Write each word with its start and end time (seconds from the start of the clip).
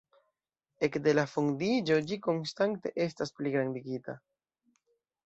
Ekde 0.85 1.11
la 1.17 1.25
fondiĝo 1.33 1.97
ĝi 2.11 2.17
konstante 2.29 2.93
estas 3.05 3.33
pligrandigita. 3.37 4.17